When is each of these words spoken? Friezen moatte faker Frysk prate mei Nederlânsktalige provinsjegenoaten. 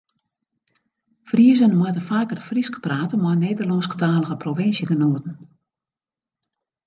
Friezen 1.29 1.73
moatte 1.81 2.01
faker 2.07 2.39
Frysk 2.47 2.75
prate 2.85 3.15
mei 3.23 3.35
Nederlânsktalige 3.43 4.35
provinsjegenoaten. 4.43 5.33